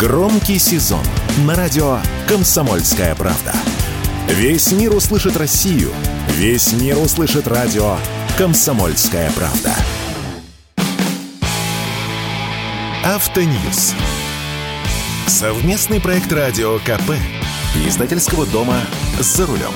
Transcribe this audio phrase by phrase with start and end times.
[0.00, 1.04] Громкий сезон
[1.44, 3.52] на радио «Комсомольская правда».
[4.28, 5.90] Весь мир услышит Россию.
[6.38, 7.98] Весь мир услышит радио
[8.38, 9.74] «Комсомольская правда».
[13.04, 13.94] Автоньюз.
[15.26, 17.10] Совместный проект радио КП.
[17.86, 18.80] Издательского дома
[19.18, 19.74] «За рулем».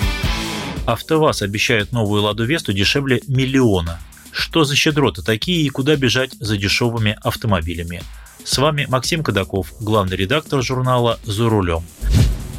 [0.86, 4.00] АвтоВАЗ обещает новую «Ладу Весту» дешевле миллиона.
[4.32, 8.00] Что за щедроты такие и куда бежать за дешевыми автомобилями?
[8.44, 11.82] С вами Максим Кадаков, главный редактор журнала «За рулем».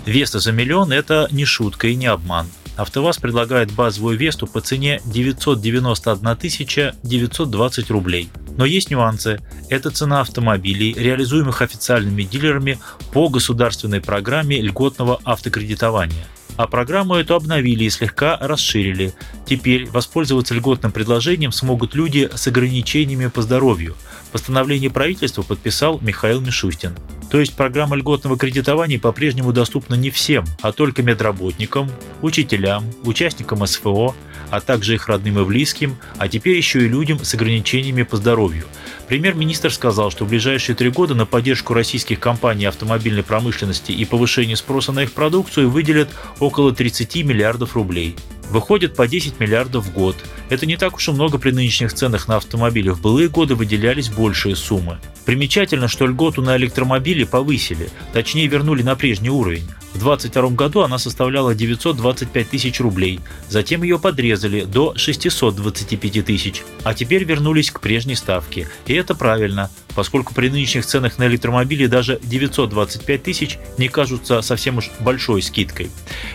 [0.08, 2.48] Веста за миллион– это не шутка и не обман.
[2.76, 8.30] АвтоВАЗ предлагает базовую Весту по цене 991 920 рублей.
[8.58, 9.40] Но есть нюансы.
[9.70, 12.80] Это цена автомобилей, реализуемых официальными дилерами
[13.14, 16.26] по государственной программе льготного автокредитования.
[16.58, 19.14] А программу эту обновили и слегка расширили.
[19.46, 23.96] Теперь воспользоваться льготным предложением смогут люди с ограничениями по здоровью.
[24.32, 26.96] Постановление правительства подписал Михаил Мишустин.
[27.36, 34.16] То есть программа льготного кредитования по-прежнему доступна не всем, а только медработникам, учителям, участникам СФО,
[34.52, 38.64] а также их родным и близким, а теперь еще и людям с ограничениями по здоровью.
[39.10, 44.56] Премьер-министр сказал, что в ближайшие три года на поддержку российских компаний автомобильной промышленности и повышение
[44.56, 46.08] спроса на их продукцию выделят
[46.40, 48.16] около 30 миллиардов рублей.
[48.50, 50.16] Выходит по 10 миллиардов в год.
[50.50, 52.90] Это не так уж и много при нынешних ценах на автомобили.
[52.90, 55.00] В былые годы выделялись большие суммы.
[55.26, 59.68] Примечательно, что льготу на электромобили повысили, точнее вернули на прежний уровень.
[59.96, 66.94] В 2022 году она составляла 925 тысяч рублей, затем ее подрезали до 625 тысяч, а
[66.94, 68.68] теперь вернулись к прежней ставке.
[68.88, 74.80] И это правильно, поскольку при нынешних ценах на электромобили даже 925 тысяч не кажутся совсем
[74.80, 75.90] уж большой скидкой.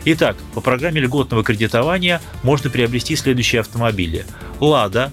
[0.07, 4.25] Итак, по программе льготного кредитования можно приобрести следующие автомобили.
[4.59, 5.13] «Лада»,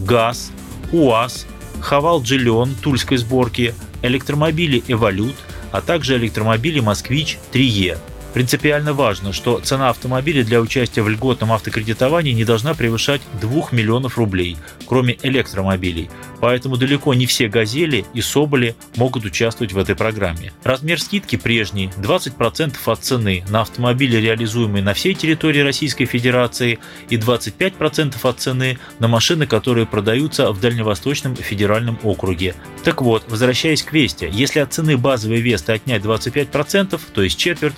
[0.00, 0.52] «ГАЗ»,
[0.92, 1.46] «УАЗ»,
[1.80, 5.36] «Хавал Джиллион» тульской сборки, электромобили «Эволют»,
[5.72, 7.98] а также электромобили «Москвич 3Е».
[8.36, 14.18] Принципиально важно, что цена автомобиля для участия в льготном автокредитовании не должна превышать 2 миллионов
[14.18, 16.10] рублей, кроме электромобилей.
[16.40, 20.52] Поэтому далеко не все «Газели» и «Соболи» могут участвовать в этой программе.
[20.64, 27.16] Размер скидки прежний– 20% от цены на автомобили, реализуемые на всей территории Российской Федерации, и
[27.16, 32.54] 25% от цены на машины, которые продаются в Дальневосточном федеральном округе.
[32.84, 37.76] Так вот, возвращаясь к Весте, если от цены базовой Весты отнять 25%, то есть четверть,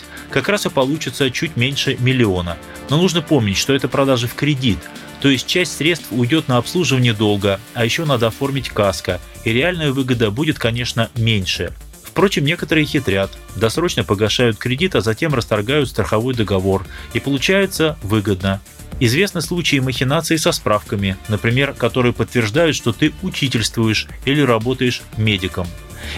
[0.49, 2.57] как раз и получится чуть меньше миллиона.
[2.89, 4.79] Но нужно помнить, что это продажи в кредит,
[5.21, 9.93] то есть часть средств уйдет на обслуживание долга, а еще надо оформить каско, и реальная
[9.93, 11.75] выгода будет, конечно, меньше.
[12.03, 18.63] Впрочем, некоторые хитрят, досрочно погашают кредит, а затем расторгают страховой договор, и получается выгодно.
[19.01, 25.67] Известны случаи махинаций со справками, например, которые подтверждают, что ты учительствуешь или работаешь медиком.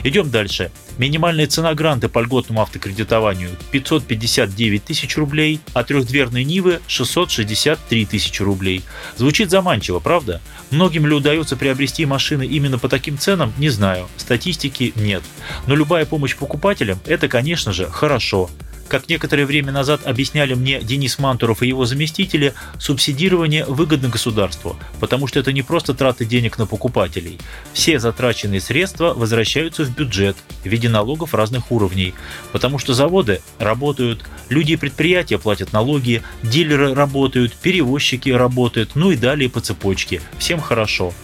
[0.04, 0.70] Идем дальше.
[0.98, 8.82] Минимальная цена гранта по льготному автокредитованию 559 тысяч рублей, а трехдверной Нивы 663 тысячи рублей.
[9.16, 10.40] Звучит заманчиво, правда?
[10.70, 14.08] Многим ли удается приобрести машины именно по таким ценам, не знаю.
[14.16, 15.22] Статистики нет.
[15.66, 18.50] Но любая помощь покупателям– это, конечно же, хорошо.
[18.90, 25.28] Как некоторое время назад объясняли мне Денис Мантуров и его заместители, субсидирование выгодно государству, потому
[25.28, 27.38] что это не просто траты денег на покупателей.
[27.72, 32.14] Все затраченные средства возвращаются в бюджет в виде налогов разных уровней,
[32.50, 39.16] потому что заводы работают, люди и предприятия платят налоги, дилеры работают, перевозчики работают, ну и
[39.16, 40.20] далее по цепочке.
[40.40, 41.14] Всем хорошо.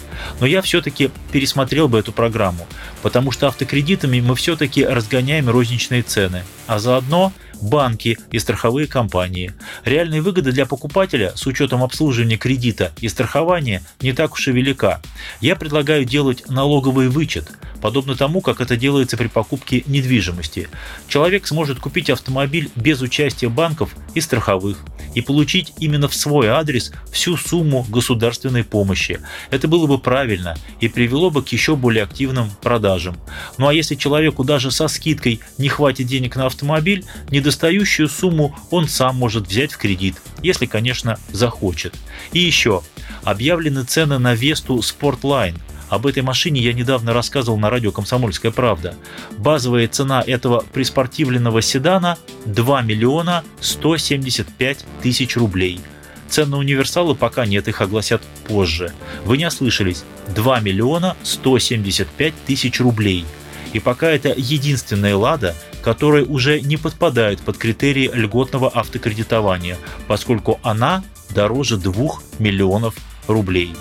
[0.40, 2.66] Но я все-таки пересмотрел бы эту программу,
[3.02, 9.52] потому что автокредитами мы все-таки разгоняем розничные цены, а заодно банки и страховые компании.
[9.84, 15.00] Реальная выгода для покупателя с учетом обслуживания кредита и страхования не так уж и велика.
[15.40, 17.50] Я предлагаю делать налоговый вычет,
[17.86, 20.68] подобно тому, как это делается при покупке недвижимости.
[21.06, 24.78] Человек сможет купить автомобиль без участия банков и страховых
[25.14, 29.20] и получить именно в свой адрес всю сумму государственной помощи.
[29.52, 33.16] Это было бы правильно и привело бы к еще более активным продажам.
[33.56, 38.88] Ну а если человеку даже со скидкой не хватит денег на автомобиль, недостающую сумму он
[38.88, 41.94] сам может взять в кредит, если, конечно, захочет.
[42.32, 42.82] И еще,
[43.22, 45.54] объявлены цены на Весту Sportline–
[45.88, 48.94] об этой машине я недавно рассказывал на радио «Комсомольская правда».
[49.38, 55.80] Базовая цена этого приспортивленного седана 2 миллиона 175 тысяч рублей.
[56.28, 58.92] Цен на универсалы пока нет, их огласят позже.
[59.24, 60.04] Вы не ослышались,
[60.34, 63.24] 2 миллиона 175 тысяч рублей.
[63.72, 69.76] И пока это единственная «Лада», которая уже не подпадает под критерии льготного автокредитования,
[70.08, 72.96] поскольку она дороже 2 миллионов
[73.28, 73.72] рублей.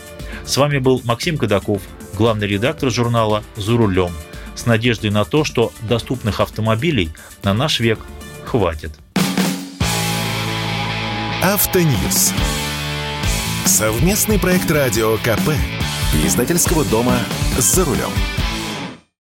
[0.45, 1.81] С вами был Максим Кадаков,
[2.15, 4.11] главный редактор журнала «За рулем».
[4.55, 7.11] с надеждой на то, что доступных автомобилей
[7.43, 7.99] на наш век
[8.45, 8.91] хватит.
[11.43, 12.31] Автоньюз.
[13.65, 15.51] Совместный проект радио КП.
[16.25, 17.17] Издательского дома
[17.57, 18.44] «За рулем».